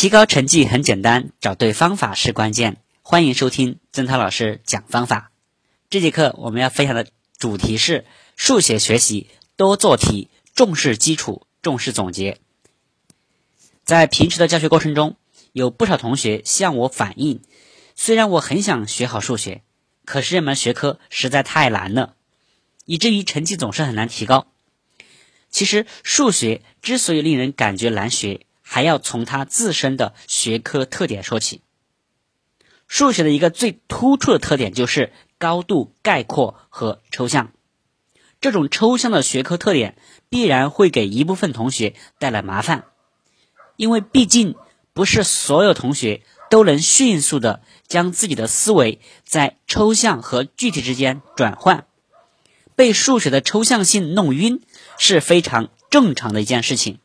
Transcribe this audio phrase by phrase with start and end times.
[0.00, 2.78] 提高成绩很简单，找对方法是关键。
[3.02, 5.30] 欢迎收听曾涛老师讲方法。
[5.90, 12.38] 这节课我们要分享的主题是数学学习多做题，重视基础，重视总结。
[13.84, 15.16] 在平时的教学过程中，
[15.52, 17.42] 有不少同学向我反映，
[17.94, 19.60] 虽然我很想学好数学，
[20.06, 22.14] 可是这门学科实在太难了，
[22.86, 24.46] 以至于成绩总是很难提高。
[25.50, 31.60] 其实数学之所以令人感觉难学，还要从它自身的学科特点说起。
[32.86, 37.50] 数学的一个最突出的特点就是高度概括和抽象。
[38.40, 39.96] 这种抽象的学科特点
[40.28, 42.84] 必然会给一部分同学带来麻烦，
[43.74, 44.54] 因为毕竟
[44.92, 51.86] 不是所有同学都能迅速的将自己的思维在抽象和具体之间转换，
[52.76, 54.62] 被数学的抽象性弄晕
[54.96, 57.00] 是非常正常的一件事情。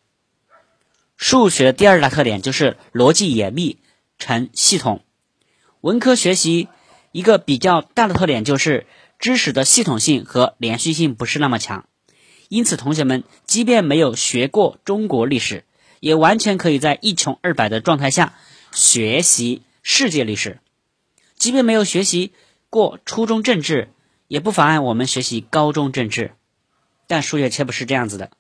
[1.18, 3.80] 数学第二大特点就是逻辑严密、
[4.18, 5.04] 成系统。
[5.82, 6.68] 文科学习
[7.12, 8.86] 一个比较大的特点就是
[9.20, 11.88] 知识的系统性和连续性不是那么强，
[12.50, 15.64] 因此同学们即便没有学过中国历史，
[16.00, 18.34] 也完全可以在一穷二白的状态下
[18.74, 20.60] 学习世界历史；
[21.38, 22.34] 即便没有学习
[22.70, 23.90] 过初中政治，
[24.28, 26.34] 也不妨碍我们学习高中政治。
[27.08, 28.32] 但数学却不是这样子的，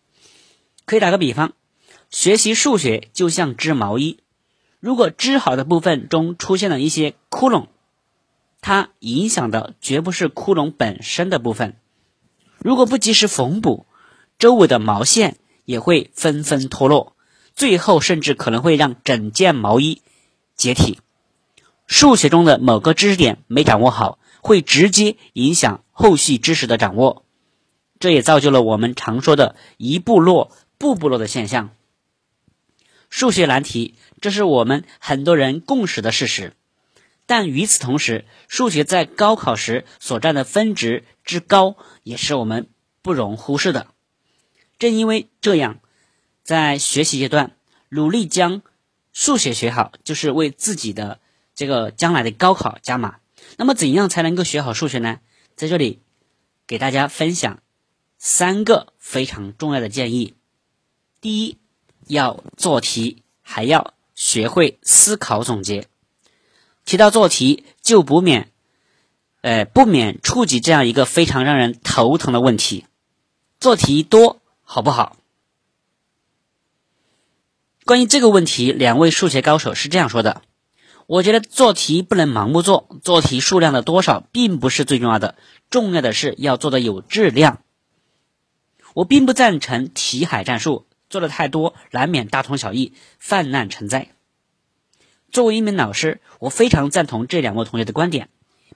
[0.85, 1.53] 可以打个比方。
[2.15, 4.19] 学习数学就像织毛衣，
[4.79, 7.67] 如果织好的部分中出现了一些窟窿，
[8.61, 11.75] 它影响的绝不是窟窿本身的部分。
[12.57, 13.85] 如果不及时缝补，
[14.39, 17.17] 周围的毛线也会纷纷脱落，
[17.53, 20.01] 最后甚至可能会让整件毛衣
[20.55, 21.01] 解体。
[21.85, 27.25] 数学中的某个知识点没掌握好，会直接影响后续知识的掌握，
[27.99, 31.71] 这也造就了我们常说的一步落步步落的现象。
[33.15, 36.51] 数学难题，这是我们很多人共识的事实。
[37.25, 42.67] 但与此同时，数学在高考时所占的分值之高，也是我们
[43.01, 43.87] 不容忽视的。
[44.77, 45.79] 正因为这样，
[46.43, 47.55] 在学习阶段
[47.87, 48.61] 努力将
[49.13, 51.21] 数学学好，就是为自己的
[51.55, 53.19] 这个将来的高考加码。
[53.55, 55.21] 那么，怎样才能够学好数学呢？
[55.55, 56.01] 在这里
[56.67, 57.63] 给大家分享
[58.17, 60.33] 三个非常重要的建议。
[61.21, 61.57] 第一。
[62.07, 65.87] 要做题，还要学会思考总结。
[66.85, 68.51] 提到做题，就不免，
[69.41, 72.85] 呃，不免触及这样一个非常让人头疼的问题：
[73.59, 75.17] 做题多好不好？
[77.85, 80.41] 关于这个问题，两位数学高手是这样说的：
[81.07, 85.35] 我觉得做题不能盲目做，做题数量的多少并不是最重要的，
[85.69, 87.61] 重要的是要做的有质量。
[88.93, 90.85] 我并不赞成题海战术。
[91.15, 94.09] 做的太多，难免大同小异，泛滥成灾。
[95.31, 98.27] 作为一名老师，我非常赞同这两位同学的观点。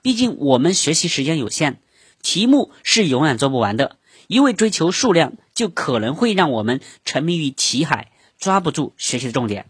[0.01, 1.81] 毕竟我们学习时间有限，
[2.21, 3.97] 题目是永远做不完的。
[4.27, 9.65] 一味追求数量，就可能会让我们沉迷于题海，抓不住学习的重点。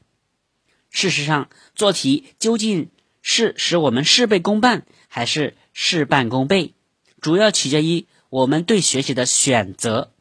[0.91, 2.91] 事实上，做题究竟
[3.23, 6.75] 是使我们事倍功半，还是事半功倍，
[7.19, 10.11] 主要取决于我们对学习的选择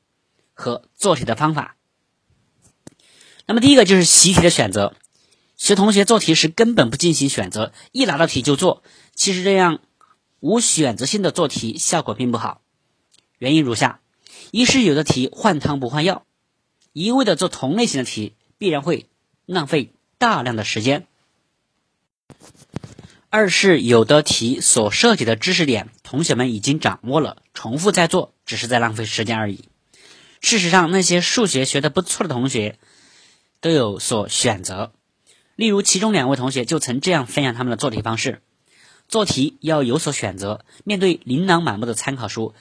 [0.55, 1.75] 和做题的方法。
[3.49, 4.95] 那么第一个就是习题的选择，
[5.57, 8.83] 学同学做题时根本不进行选择，一拿到题就做。
[9.15, 9.81] 其实这样
[10.39, 12.61] 无选择性的做题效果并不好，
[13.39, 14.01] 原因如下：
[14.51, 16.27] 一是有的题换汤不换药，
[16.93, 19.07] 一味的做同类型的题必然会
[19.47, 21.05] 浪费大量的时间；
[23.31, 29.65] 二是有的题所涉及的知识点同学们已经掌握了，重复再做只是在浪费时间而已。
[30.43, 32.79] 事实上，那些数学学的不错的同学。
[33.61, 34.93] 都有所选择，
[35.57, 38.41] 例如其中两位同学就曾这样分享他们的做题方式：
[39.09, 42.55] 做题要有所选择，面对琳琅满目的参考书，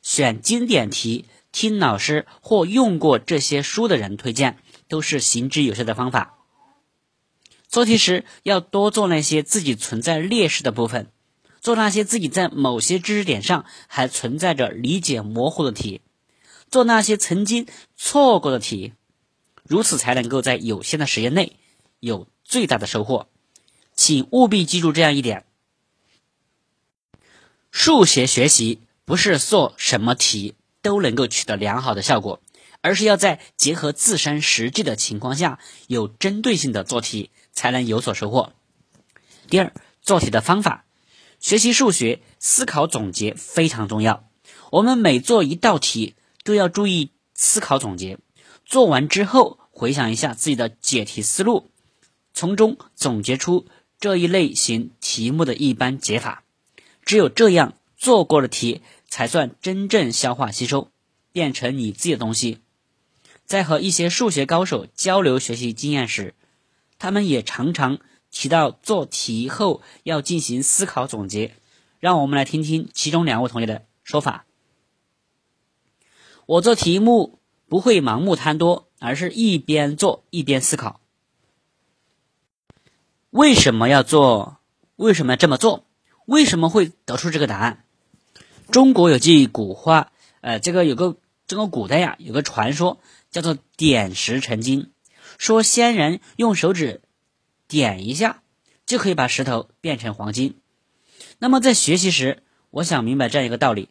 [0.00, 4.58] 选经典题，听老师或用过这些书的人推荐，
[4.88, 6.36] 都是行之有效的方法。
[7.68, 11.10] 做题时要多做那些自己存在劣势的部分，
[11.60, 16.00] 做那些自己在某些知识点上还存在着理解模糊的题，
[16.70, 18.94] 做那些曾经错过的题。
[19.68, 21.56] 如此才能够在有限的时间内
[22.00, 23.28] 有最大的收获，
[23.94, 25.44] 请务必记住这样一点：
[27.70, 32.40] 数学学习不是做什么题都能够取得良好的效果，
[32.80, 38.52] 而是要在结合自身实际的情况下，有针对性的做题，才能有所收获。
[39.48, 40.86] 第二，做题的方法，
[41.40, 44.28] 学习数学思考总结非常重要。
[44.70, 48.18] 我们每做一道题都要注意思考总结。
[48.68, 51.70] 做完之后，回想一下自己的解题思路，
[52.34, 53.66] 从中总结出
[53.98, 56.44] 这一类型题目的一般解法。
[57.02, 60.90] 只有这样做过的题，才算真正消化吸收，
[61.32, 62.58] 变成你自己的东西。
[63.46, 66.34] 在和一些数学高手交流学习经验时，
[66.98, 67.98] 他们也常常
[68.30, 71.54] 提到做题后要进行思考总结。
[72.00, 74.44] 让我们来听听其中两位同学的说法。
[76.44, 77.37] 我做题目
[77.68, 81.00] 不会盲目贪多，而是一边做一边思考。
[83.30, 84.58] 为什么要做？
[84.96, 85.84] 为什么要这么做？
[86.24, 87.84] 为什么会得出这个答案？
[88.70, 91.16] 中国有句古话，呃，这个有个
[91.46, 93.00] 这个古代呀，有个传说
[93.30, 94.90] 叫做点石成金，
[95.38, 97.02] 说先人用手指
[97.66, 98.42] 点一下，
[98.86, 100.58] 就可以把石头变成黄金。
[101.38, 103.88] 那么在学习时，我想明白这样一个道理：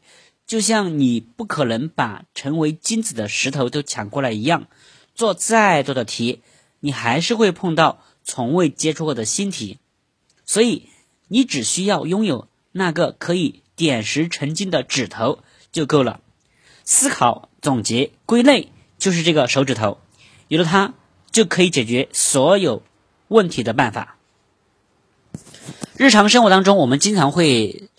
[0.47, 4.67] 就像你不可能把成为金子的石头都抢过来一样，
[5.13, 6.41] 做再多的题，
[6.79, 9.77] 你还是会碰到从未接触过的新题。
[10.45, 10.87] 所以，
[11.27, 15.39] 你只需要拥有那个可以点石成金的指头
[15.73, 16.21] 就够了。
[16.85, 19.99] 思考、总结、归类，就是这个手指头，
[20.47, 20.93] 有了它，
[21.29, 22.81] 就可以解决所有
[23.27, 24.15] 问题的办法。
[25.97, 27.89] 日常生活当中，我们经常会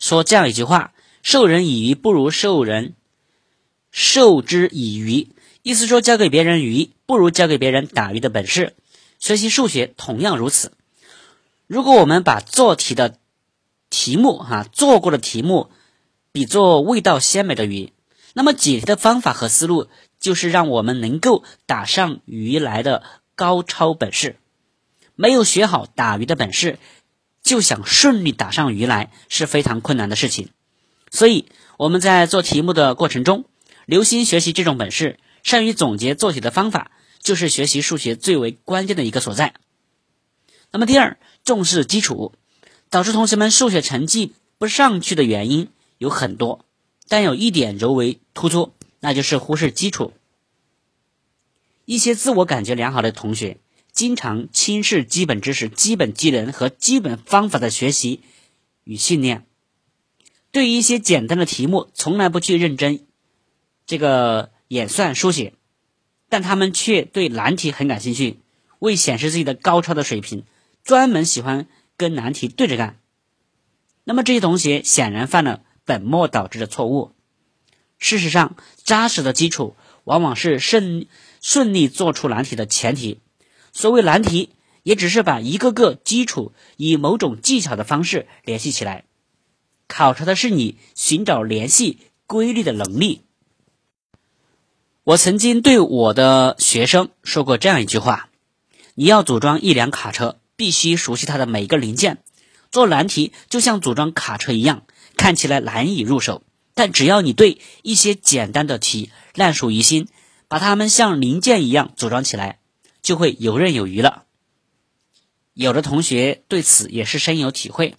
[0.00, 0.92] 说这样一句话
[1.22, 2.94] ：“授人以鱼，不如授人
[3.90, 5.28] 授之以渔。”
[5.62, 8.74] 意思说，教给别人鱼，不如教给别人打鱼的本事。
[9.18, 10.72] 学习数学同样如此。
[11.68, 13.18] 如果我们把做题的
[13.88, 15.70] 题目，哈，做过的题目，
[16.32, 17.92] 比作味道鲜美的鱼，
[18.34, 19.88] 那么解题的方法和思路，
[20.18, 23.04] 就是让我们能够打上鱼来的
[23.36, 24.36] 高超本事。
[25.14, 26.78] 没有学好打鱼的本事。
[27.44, 30.50] 就想顺利打上鱼来是非常困难的事情，
[31.12, 31.44] 所以
[31.76, 33.44] 我们在做题目的过程中，
[33.84, 39.54] 留心学习这种本事，善于总结做题的方法，就是学习数学最为关键的一个所在。
[40.72, 42.32] 那么第二，重视基础，
[42.88, 45.68] 导致同学们数学成绩不上去的原因
[45.98, 46.64] 有很多，
[47.08, 50.14] 但有一点尤为突出，那就是忽视基础。
[51.84, 53.58] 一些自我感觉良好的同学。
[53.92, 58.20] 经常轻视基本知识、基本技能和基本方法的学习
[58.84, 59.44] 与训练，
[60.52, 63.06] 对于一些简单的题目，从来不去认真
[63.86, 65.54] 这个演算书写，
[66.28, 68.38] 但他们却对难题很感兴趣。
[68.78, 70.44] 为显示自己的高超的水平，
[70.84, 72.98] 专门喜欢跟难题对着干。
[74.04, 77.12] 那么这些同学显然犯了本末倒置的错误。
[77.98, 81.06] 事实上，扎实的基础往往是顺
[81.40, 83.20] 顺利做出难题的前提。
[83.72, 84.50] 所谓难题，
[84.82, 89.04] 也只是把一个个基础以某种技巧的方式联系起来，
[89.92, 93.20] 考察的是你寻找联系规律的能力。
[95.04, 98.30] 我曾经对我的学生说过这样一句话：
[98.94, 102.22] 你要组装一辆卡车，必须熟悉它的每一个零件。
[102.70, 104.84] 做难题就像组装卡车一样，
[105.18, 106.42] 看起来难以入手，
[106.72, 110.08] 但只要你对一些简单的题烂熟于心，
[110.48, 112.60] 把它们像零件一样组装起来。
[113.02, 114.22] 就会游刃有余了。
[115.52, 117.94] 有的同学对此也是深有体会。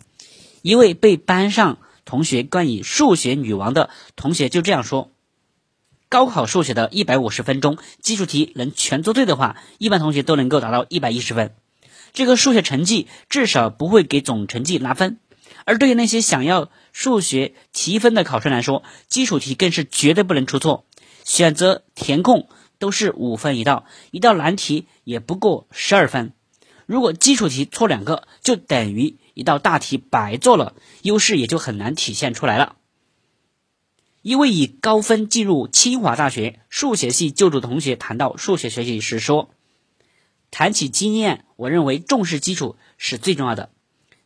[0.62, 5.11] 一位被班上同学冠以“数学女王”的同学就这样说
[6.09, 11.55] ：“高考数学的一百五十分钟，基础题能全做对的话，一般同学都能够达到一百一十分。
[12.13, 15.19] 这个数学成绩至少不会给总成绩拿分。
[15.65, 20.86] 而对于那些想要数学提分的考生来说，基础题更是绝对不能出错。
[21.24, 22.48] 选择填空。”
[22.79, 26.33] 都是五分一道，一道难题也不过十二分。
[26.86, 32.75] 如果基础题错两个，就等于一道大题白做了，优势也就很难体现出来了。
[34.22, 39.50] 一位以高分进入清华大学数学系就读同学谈到数学学习时说
[40.50, 43.70] ：“谈起经验，我认为重视基础是最重要的。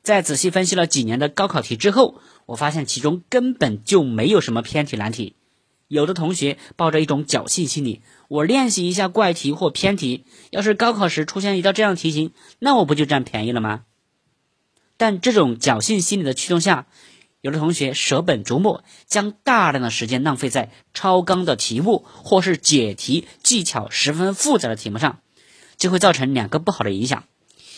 [0.04, 5.36] 在仔细分析了几年的高考题之后，我发现其中根本就没有什么偏题难题。”
[5.88, 13.84] 有的同学抱着一种侥幸心理，我练习一下怪题或偏题，要是高考时出现一道这样题型，那我不就占便宜了吗？
[14.98, 16.88] 但这种侥幸心理的驱动下，
[17.39, 25.20] 有的同学舍本逐末，将大量的时间浪费在超纲的题目或是解题技巧十分复杂的题目上，
[25.77, 27.24] 就会造成两个不好的影响：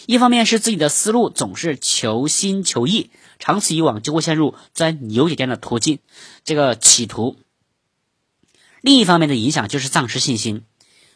[0.07, 5.99] 一方面是自己的思路总是求新求异，长此以往就会陷入钻牛角尖的途径，
[6.43, 7.37] 这个企图。
[8.81, 10.63] 另一方面的影响就是丧失信心，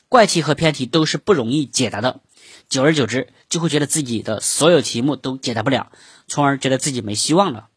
[0.10, 2.22] 怪题和偏题都是不容易解答的，
[2.70, 5.92] 久而久之就会觉得自己的所有题目都解答不了，
[6.28, 7.70] 从而觉得自己没希望了。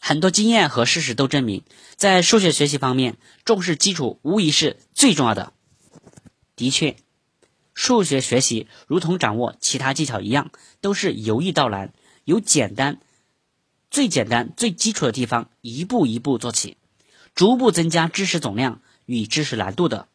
[0.00, 1.62] 很多经验和事实都证明，
[1.96, 5.52] 在数学学习方面，重视基础无疑是最重要的。
[6.56, 6.96] 的确，
[7.72, 10.50] 数学学习如同掌握其他技巧一样，
[10.82, 13.00] 都是由易到难，由简单、
[13.90, 16.76] 最简单、最基础的地方一步一步做起，
[17.34, 20.08] 逐步增加知识总量与知识难度的。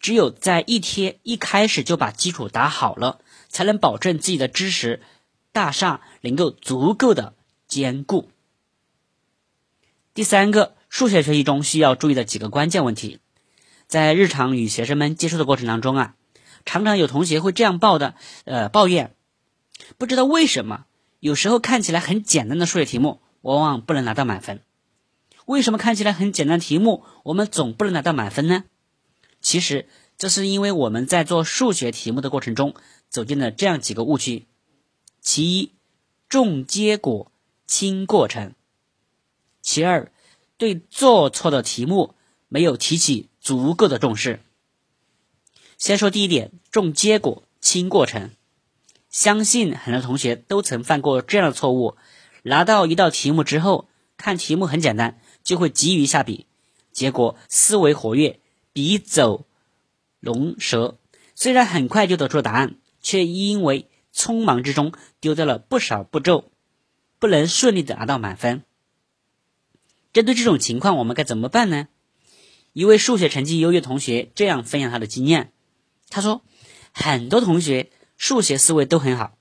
[0.00, 5.00] 只有在一天一开始就把基础打好了，才能保证自己的知识
[5.52, 7.34] 大厦能够足够的
[7.68, 8.28] 坚固。
[10.12, 13.18] 第三个，数学学习中需要注意的几个关键问题，
[13.86, 16.14] 在日常与学生们接触的过程当中啊。
[16.66, 19.14] 常常有同学会这样报的，呃，抱怨，
[19.98, 20.86] 不知道为什么，
[21.20, 24.60] 有时候看起来很简单的数学题目，往往不能拿到满分。
[25.46, 28.64] 为什么看起来很简单的题目，我们总不能拿到满分呢？
[29.40, 32.74] 其实，这是因为我们在做数学题目的过程中，
[33.08, 34.46] 走进了这样几个误区：
[35.20, 35.72] 其一，
[36.28, 37.30] 重结果
[37.66, 38.52] 轻过程；
[39.60, 40.10] 其二，
[40.56, 42.14] 对做错的题目
[42.48, 44.40] 没有提起足够的重视。
[45.76, 48.30] 先说第一点，重结果轻过程。
[49.10, 51.96] 相信很多同学都曾犯过这样的错误：
[52.42, 56.46] 拿到一道题目之后，看题目很简单，就会急于下笔，
[56.90, 58.40] 结果思维活跃，
[58.72, 59.46] 笔走
[60.18, 60.98] 龙蛇，
[61.36, 66.50] 虽然很快就得出答案，却因为匆忙之中丢掉了不少步骤，
[67.18, 68.62] 不能顺利的拿到满分。
[70.12, 71.88] 针对这种情况，我们该怎么办呢？
[72.72, 75.52] 一位数学成绩优越同学这样分享他的经验。
[76.08, 76.42] 他说，
[76.92, 79.36] 很多同学数学思维都很好，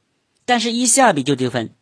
[0.45, 1.75] 但是一下笔就丢分，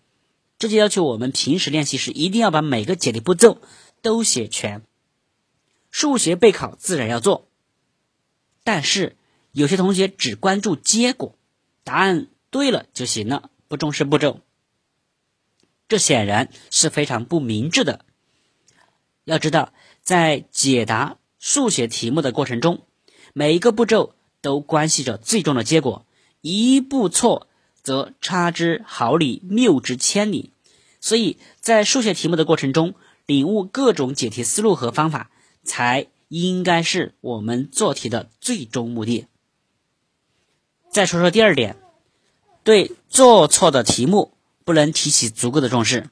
[0.59, 3.61] 这就要求我们平时练习时一定要把每个解题步骤
[4.01, 4.83] 都写全。
[5.89, 7.47] 数学备考自然要做，
[8.63, 9.17] 但是
[9.51, 11.35] 有些同学只关注结果，
[11.83, 14.39] 答案对了就行了，不重视步骤，
[15.87, 18.05] 这显然是非常不明智的。
[19.25, 22.85] 要知道，在解答数学题目的过程中，
[23.33, 24.15] 每一个步骤。
[24.43, 26.07] 都关系着最终的结果，
[26.41, 27.47] 一步错
[27.83, 30.51] 则差之毫厘，谬之千里。
[30.99, 35.29] 所以在数学题目的过程中，领悟各种解题思路和方法，
[35.63, 39.27] 才应该是我们做题的最终目的。
[40.89, 41.77] 再说说第二点，
[42.63, 46.09] 对做错的题目不能提起足够的重视。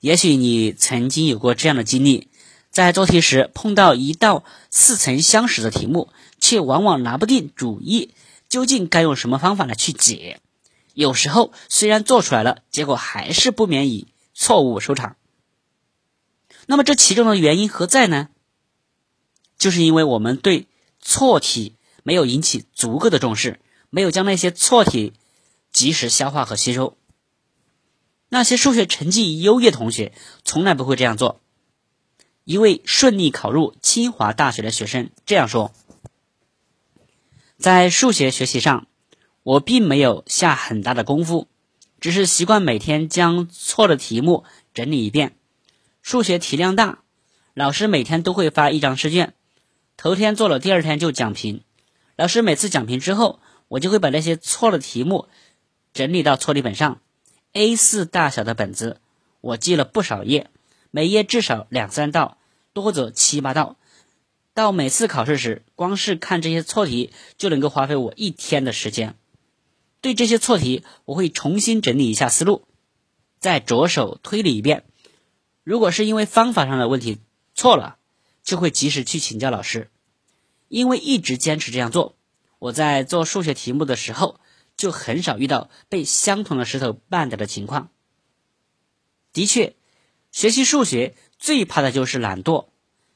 [0.00, 2.28] 也许你曾经有过这样的经历，
[2.70, 6.08] 在做题时碰到一道似曾相识的题目。
[6.40, 8.14] 却往往拿不定主意，
[8.48, 10.40] 究竟该用什么方法来去解？
[10.94, 15.16] 有时候虽然做出来了，结果还是不免以错误收场。
[16.70, 18.28] 那么这其中的原因何在呢？
[19.56, 20.66] 就是因为我们对
[21.00, 23.58] 错题没有引起足够的重视，
[23.88, 25.14] 没有将那些错题
[25.72, 26.98] 及时消化和吸收。
[28.28, 30.12] 那些数学成绩优越同学
[30.44, 31.40] 从来不会这样做。
[32.44, 35.72] 一位顺利考入清华大学的学生这样说。
[37.56, 38.86] 在数学学习上，
[39.42, 41.48] 我并没有下很大的功夫，
[41.98, 44.44] 只是习惯每天将错的题目
[44.74, 45.34] 整理一遍。
[46.08, 47.00] 数学题量大，
[47.52, 49.34] 老师每天都会发一张试卷，
[49.98, 51.64] 头天做了，第二天就讲评。
[52.16, 55.28] 老师每次讲评之后，我就会把那些错的题目
[55.92, 57.02] 整理到错题本上
[57.52, 59.02] ，A4 大小的本子，
[59.42, 60.48] 我记了不少页，
[60.90, 62.38] 每页至少两三道，
[62.72, 63.76] 多则七八道。
[64.54, 69.14] 到每次考试时，光是看这些错题就能够花费我一天的时间。
[70.00, 72.66] 对这些错题，我会重新整理一下思路，
[73.38, 74.84] 再着手推理一遍。
[75.68, 77.18] 如果是因为方法上的问题
[77.54, 77.98] 错了，
[78.42, 79.90] 就会及时去请教老师。
[80.68, 82.16] 因为一直坚持这样做，
[82.58, 84.40] 我在做数学题目的时候
[84.78, 87.90] 就很少遇到被相同的石头绊倒的情况。
[89.34, 89.76] 的确，
[90.32, 92.68] 学习数学最怕的就是懒惰。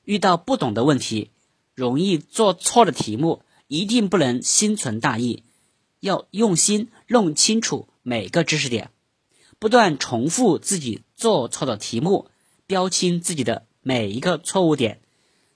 [0.05, 1.31] 遇到不懂的问题，
[1.75, 5.43] 容易做错的题目，一定不能心存大意，
[6.01, 8.91] 要用心弄清楚每个知识点，
[9.59, 12.29] 不断重复自己做错的题目，
[12.73, 15.03] 标清自己的每一个错误点，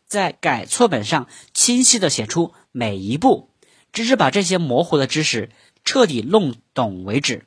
[0.06, 3.48] 在改错本上清晰的写出每一步，
[3.90, 5.48] 直至把这些模糊的知识
[5.82, 7.46] 彻底弄懂为止，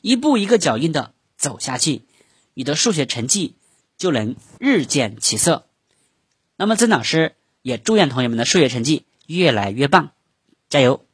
[0.00, 2.02] 一步一个脚印的走下去，
[2.54, 3.56] 你的数学成绩
[3.98, 5.66] 就能日渐起色。
[6.54, 10.12] 那么曾老师也祝愿同学们的数学成绩越来越棒，
[10.68, 11.04] 加油！